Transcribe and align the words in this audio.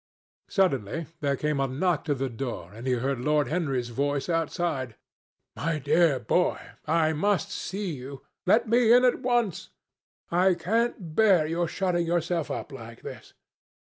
Suddenly 0.49 1.05
there 1.19 1.35
came 1.35 1.59
a 1.59 1.67
knock 1.67 2.05
to 2.05 2.15
the 2.15 2.27
door, 2.27 2.73
and 2.73 2.87
he 2.87 2.93
heard 2.93 3.19
Lord 3.19 3.49
Henry's 3.49 3.89
voice 3.89 4.29
outside. 4.29 4.95
"My 5.55 5.77
dear 5.77 6.17
boy, 6.19 6.59
I 6.87 7.13
must 7.13 7.51
see 7.51 7.91
you. 7.97 8.23
Let 8.47 8.67
me 8.67 8.91
in 8.91 9.05
at 9.05 9.19
once. 9.19 9.69
I 10.31 10.55
can't 10.55 11.13
bear 11.13 11.45
your 11.45 11.67
shutting 11.67 12.07
yourself 12.07 12.49
up 12.49 12.71
like 12.71 13.03
this." 13.03 13.33